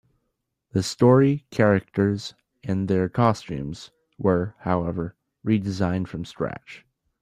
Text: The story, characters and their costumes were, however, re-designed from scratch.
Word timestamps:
The 0.71 0.81
story, 0.81 1.45
characters 1.51 2.33
and 2.63 2.87
their 2.87 3.07
costumes 3.07 3.91
were, 4.17 4.55
however, 4.61 5.15
re-designed 5.43 6.09
from 6.09 6.25
scratch. 6.25 6.83